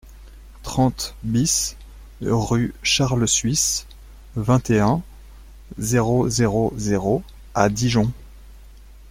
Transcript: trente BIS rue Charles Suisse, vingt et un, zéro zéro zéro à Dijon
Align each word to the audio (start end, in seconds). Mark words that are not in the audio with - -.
trente 0.63 1.13
BIS 1.21 1.77
rue 2.21 2.73
Charles 2.81 3.27
Suisse, 3.27 3.85
vingt 4.35 4.67
et 4.71 4.79
un, 4.79 5.03
zéro 5.77 6.27
zéro 6.27 6.73
zéro 6.75 7.21
à 7.53 7.69
Dijon 7.69 8.11